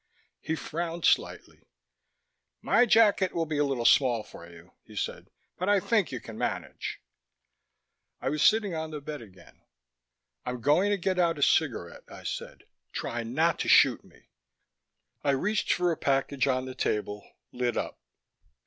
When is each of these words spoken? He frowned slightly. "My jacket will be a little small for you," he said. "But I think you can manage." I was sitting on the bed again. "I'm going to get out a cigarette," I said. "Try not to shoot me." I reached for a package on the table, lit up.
He 0.39 0.55
frowned 0.55 1.05
slightly. 1.05 1.61
"My 2.59 2.87
jacket 2.87 3.33
will 3.35 3.45
be 3.45 3.59
a 3.59 3.63
little 3.63 3.85
small 3.85 4.23
for 4.23 4.49
you," 4.49 4.71
he 4.83 4.95
said. 4.95 5.29
"But 5.59 5.69
I 5.69 5.79
think 5.79 6.11
you 6.11 6.19
can 6.19 6.39
manage." 6.39 6.99
I 8.19 8.29
was 8.29 8.41
sitting 8.41 8.73
on 8.73 8.89
the 8.89 8.99
bed 8.99 9.21
again. 9.21 9.61
"I'm 10.43 10.59
going 10.59 10.89
to 10.89 10.97
get 10.97 11.19
out 11.19 11.37
a 11.37 11.43
cigarette," 11.43 12.05
I 12.09 12.23
said. 12.23 12.63
"Try 12.91 13.21
not 13.21 13.59
to 13.59 13.67
shoot 13.69 14.03
me." 14.03 14.23
I 15.23 15.33
reached 15.37 15.71
for 15.71 15.91
a 15.91 15.97
package 15.97 16.47
on 16.47 16.65
the 16.65 16.73
table, 16.73 17.23
lit 17.51 17.77
up. 17.77 17.99